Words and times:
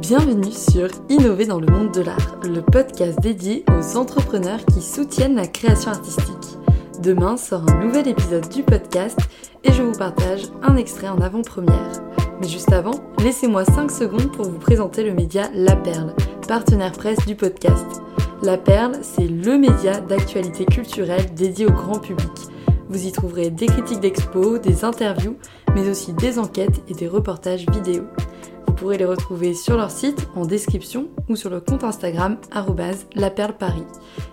Bienvenue 0.00 0.52
sur 0.52 0.88
Innover 1.08 1.46
dans 1.46 1.58
le 1.58 1.68
monde 1.68 1.90
de 1.90 2.02
l'art, 2.02 2.38
le 2.42 2.60
podcast 2.60 3.18
dédié 3.18 3.64
aux 3.70 3.96
entrepreneurs 3.96 4.62
qui 4.66 4.82
soutiennent 4.82 5.36
la 5.36 5.46
création 5.46 5.90
artistique. 5.90 6.58
Demain 7.02 7.38
sort 7.38 7.64
un 7.70 7.82
nouvel 7.82 8.06
épisode 8.06 8.46
du 8.50 8.62
podcast 8.62 9.18
et 9.64 9.72
je 9.72 9.82
vous 9.82 9.96
partage 9.96 10.42
un 10.62 10.76
extrait 10.76 11.08
en 11.08 11.18
avant-première. 11.22 11.92
Mais 12.40 12.46
juste 12.46 12.74
avant, 12.74 12.92
laissez-moi 13.22 13.64
5 13.64 13.90
secondes 13.90 14.30
pour 14.32 14.44
vous 14.44 14.58
présenter 14.58 15.02
le 15.02 15.14
média 15.14 15.48
La 15.54 15.76
Perle, 15.76 16.14
partenaire 16.46 16.92
presse 16.92 17.24
du 17.24 17.34
podcast. 17.34 17.86
La 18.42 18.58
Perle, 18.58 18.98
c'est 19.00 19.26
le 19.26 19.56
média 19.56 20.00
d'actualité 20.02 20.66
culturelle 20.66 21.32
dédié 21.34 21.64
au 21.64 21.72
grand 21.72 22.00
public. 22.00 22.32
Vous 22.90 23.06
y 23.06 23.12
trouverez 23.12 23.48
des 23.48 23.66
critiques 23.66 24.00
d'expos, 24.00 24.60
des 24.60 24.84
interviews, 24.84 25.36
mais 25.74 25.88
aussi 25.88 26.12
des 26.12 26.38
enquêtes 26.38 26.82
et 26.88 26.94
des 26.94 27.08
reportages 27.08 27.66
vidéo. 27.72 28.04
Vous 28.76 28.82
pourrez 28.82 28.98
les 28.98 29.06
retrouver 29.06 29.54
sur 29.54 29.78
leur 29.78 29.90
site 29.90 30.28
en 30.34 30.44
description 30.44 31.08
ou 31.30 31.36
sur 31.36 31.48
le 31.48 31.60
compte 31.60 31.82
Instagram 31.82 32.36
laperleparis. 33.14 33.86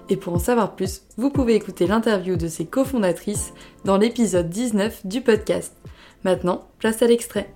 Et 0.09 0.17
pour 0.17 0.33
en 0.33 0.37
savoir 0.37 0.75
plus, 0.75 1.03
vous 1.15 1.29
pouvez 1.29 1.55
écouter 1.55 1.87
l'interview 1.87 2.35
de 2.35 2.49
ses 2.49 2.65
cofondatrices 2.65 3.53
dans 3.85 3.95
l'épisode 3.95 4.49
19 4.49 5.05
du 5.07 5.21
podcast. 5.21 5.77
Maintenant, 6.25 6.67
place 6.77 7.01
à 7.01 7.07
l'extrait. 7.07 7.55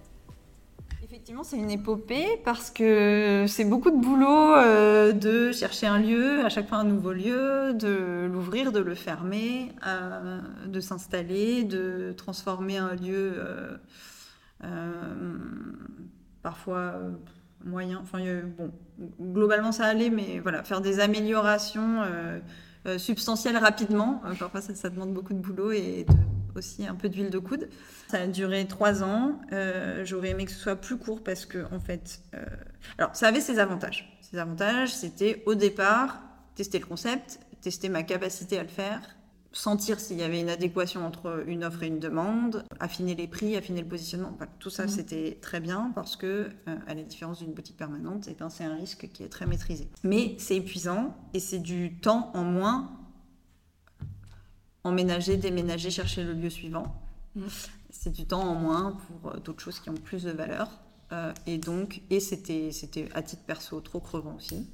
Effectivement, 1.04 1.44
c'est 1.44 1.58
une 1.58 1.72
épopée 1.72 2.40
parce 2.46 2.72
que 2.72 3.44
c'est 3.50 3.66
beaucoup 3.66 3.92
de 3.92 4.02
boulot 4.02 4.56
euh, 4.56 5.12
de 5.12 5.52
chercher 5.52 5.88
un 5.88 6.00
lieu, 6.00 6.46
à 6.46 6.48
chaque 6.48 6.70
fois 6.70 6.78
un 6.78 6.86
nouveau 6.86 7.12
lieu, 7.12 7.74
de 7.74 8.30
l'ouvrir, 8.32 8.72
de 8.72 8.80
le 8.80 8.96
fermer, 8.96 9.74
euh, 9.86 10.40
de 10.66 10.80
s'installer, 10.80 11.66
de 11.66 12.14
transformer 12.16 12.78
un 12.78 12.96
lieu 12.96 13.34
euh, 14.64 15.38
parfois 16.48 16.94
euh, 16.96 17.12
moyen. 17.66 18.00
Enfin, 18.02 18.22
euh, 18.22 18.42
bon, 18.58 18.72
globalement 19.20 19.74
ça 19.74 19.84
allait, 19.84 20.10
mais 20.10 20.40
voilà, 20.40 20.64
faire 20.64 20.80
des 20.80 21.02
améliorations 21.02 22.04
euh, 22.86 22.98
substantielles 22.98 23.58
rapidement. 23.58 24.22
Euh, 24.26 24.34
parfois, 24.34 24.62
ça, 24.62 24.90
demande 24.90 25.14
beaucoup 25.14 25.34
de 25.34 25.40
boulot 25.40 25.74
et 25.74 26.06
aussi 26.56 26.88
un 26.88 26.96
peu 26.96 27.10
d'huile 27.10 27.32
de 27.32 27.38
coude. 27.38 27.68
Ça 28.08 28.22
a 28.22 28.28
duré 28.28 28.66
trois 28.66 29.04
ans. 29.04 29.42
J'aurais 30.06 30.30
aimé 30.30 30.46
que 30.46 30.52
ce 30.52 30.58
soit 30.58 30.78
plus 30.78 30.98
court 30.98 31.22
parce 31.22 31.46
que, 31.46 31.66
en 31.74 31.82
fait, 31.82 32.22
alors 32.98 33.14
ça 33.14 33.28
avait 33.28 33.42
ses 33.42 33.60
avantages. 33.60 34.18
Ses 34.22 34.38
avantages, 34.38 34.96
c'était 34.96 35.44
au 35.46 35.54
départ 35.54 36.22
tester 36.56 36.80
le 36.80 36.86
concept, 36.86 37.40
tester 37.60 37.90
ma 37.90 38.04
capacité 38.04 38.58
à 38.58 38.64
le 38.64 38.70
faire, 38.70 39.02
sentir 39.58 40.00
s'il 40.00 40.18
y 40.18 40.24
avait 40.24 40.40
une 40.40 40.50
adéquation 40.50 41.06
entre 41.06 41.44
une 41.48 41.64
offre 41.64 41.84
et 41.84 41.88
une 41.88 42.00
demande, 42.00 42.64
affiner 42.80 43.16
les 43.16 43.28
prix, 43.28 43.56
affiner 43.56 43.82
le 43.82 43.88
positionnement. 43.88 44.38
Tout 44.60 44.70
ça, 44.70 44.84
Mhm. 44.84 44.90
c'était 44.90 45.38
très 45.42 45.60
bien 45.60 45.92
parce 45.96 46.16
que, 46.16 46.50
euh, 46.68 46.76
à 46.88 46.94
la 46.94 47.04
différence 47.04 47.40
d'une 47.40 47.54
boutique 47.54 47.78
permanente, 47.78 48.28
eh 48.30 48.34
ben, 48.34 48.50
c'est 48.50 48.64
un 48.66 48.76
risque 48.76 49.10
qui 49.12 49.24
est 49.24 49.30
très 49.30 49.46
maîtrisé. 49.46 49.90
Mais 50.04 50.36
c'est 50.38 50.56
épuisant 50.58 51.16
et 51.34 51.40
c'est 51.40 51.60
du 51.60 51.98
temps 52.00 52.32
en 52.36 52.44
moins 52.44 52.92
emménager, 54.84 55.38
déménager, 55.38 55.90
chercher 55.92 56.24
le 56.24 56.34
lieu 56.34 56.50
suivant. 56.50 56.96
Mhm. 57.36 57.48
C'est 57.90 58.12
du 58.12 58.26
temps 58.26 58.42
en 58.44 58.56
moins 58.56 58.98
pour 59.22 59.32
euh, 59.32 59.38
d'autres 59.40 59.62
choses 59.64 59.80
qui 59.80 59.90
ont 59.90 59.94
plus 59.96 60.24
de 60.24 60.32
valeur. 60.32 60.70
Euh, 61.14 61.32
et 61.46 61.58
donc, 61.58 62.02
et 62.10 62.20
c'était, 62.20 62.72
c'était 62.72 63.08
à 63.14 63.22
titre 63.22 63.44
perso 63.44 63.80
trop 63.80 64.00
crevant 64.02 64.36
aussi. 64.36 64.68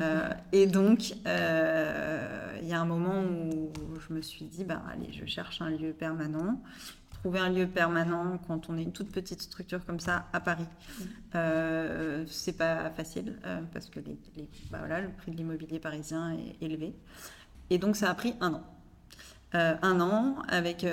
Euh, 0.00 0.28
et 0.52 0.66
donc, 0.66 1.14
euh, 1.26 2.58
il 2.62 2.68
y 2.68 2.72
a 2.72 2.80
un 2.80 2.84
moment 2.84 3.22
où 3.24 3.72
je 3.98 4.12
me 4.14 4.22
suis 4.22 4.44
dit, 4.44 4.62
ben, 4.64 4.80
allez, 4.92 5.12
je 5.12 5.24
cherche 5.26 5.60
un 5.60 5.70
lieu 5.70 5.92
permanent. 5.92 6.62
Trouver 7.10 7.40
un 7.40 7.48
lieu 7.50 7.66
permanent 7.66 8.38
quand 8.46 8.68
on 8.70 8.78
est 8.78 8.82
une 8.84 8.92
toute 8.92 9.10
petite 9.10 9.42
structure 9.42 9.84
comme 9.84 9.98
ça 9.98 10.28
à 10.32 10.38
Paris, 10.38 10.66
euh, 11.34 12.24
c'est 12.28 12.56
pas 12.56 12.90
facile 12.90 13.36
parce 13.72 13.90
que 13.90 13.98
les, 13.98 14.16
les- 14.36 14.48
bah 14.70 14.78
voilà, 14.78 15.00
le 15.00 15.08
prix 15.10 15.32
de 15.32 15.36
l'immobilier 15.36 15.80
parisien 15.80 16.32
est 16.32 16.62
élevé. 16.64 16.94
Et 17.70 17.78
donc, 17.78 17.96
ça 17.96 18.08
a 18.10 18.14
pris 18.14 18.34
un 18.40 18.54
an. 18.54 18.62
Un 19.52 20.00
an 20.00 20.36
avec 20.48 20.86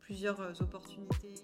plusieurs 0.00 0.60
opportunités. 0.60 1.34